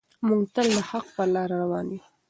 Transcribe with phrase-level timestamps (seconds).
[0.27, 2.03] موږ تل د حق په لاره روان یو.